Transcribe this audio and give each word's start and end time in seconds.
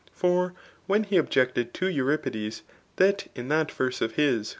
For 0.13 0.55
when 0.87 1.03
he 1.03 1.17
objected 1.17 1.75
to 1.75 1.85
Euripides, 1.87 2.63
that 2.95 3.27
in 3.35 3.49
that 3.49 3.71
verse 3.71 4.01
of 4.01 4.13
his. 4.13 4.49